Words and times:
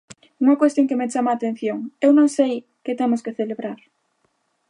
Unha 0.43 0.59
cuestión 0.61 0.87
que 0.89 0.99
me 0.99 1.09
chama 1.13 1.29
a 1.31 1.35
atención: 1.39 1.77
¿eu 2.05 2.11
non 2.17 2.27
sei 2.37 2.53
que 2.83 2.97
temos 2.99 3.23
que 3.25 3.35
celebrar? 3.39 3.79